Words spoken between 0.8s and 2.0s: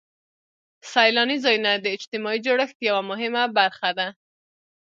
سیلاني ځایونه د